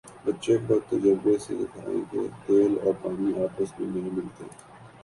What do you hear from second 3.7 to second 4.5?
میں نہیں ملتے